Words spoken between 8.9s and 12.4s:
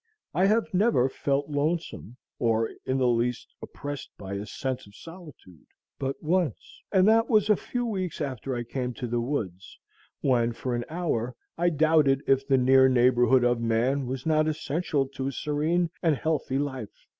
to the woods, when, for an hour, I doubted